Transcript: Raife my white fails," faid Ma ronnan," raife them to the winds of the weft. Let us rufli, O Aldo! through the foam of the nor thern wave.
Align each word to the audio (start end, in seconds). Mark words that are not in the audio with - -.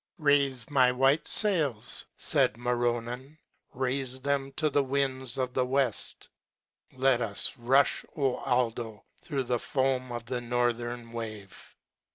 Raife 0.19 0.67
my 0.71 0.91
white 0.91 1.27
fails," 1.27 2.05
faid 2.17 2.57
Ma 2.57 2.71
ronnan," 2.71 3.37
raife 3.85 4.23
them 4.23 4.51
to 4.53 4.67
the 4.71 4.83
winds 4.83 5.37
of 5.37 5.53
the 5.53 5.63
weft. 5.63 6.27
Let 6.93 7.21
us 7.21 7.51
rufli, 7.55 8.05
O 8.17 8.37
Aldo! 8.37 9.05
through 9.21 9.43
the 9.43 9.59
foam 9.59 10.11
of 10.11 10.25
the 10.25 10.41
nor 10.41 10.73
thern 10.73 11.11
wave. 11.11 11.75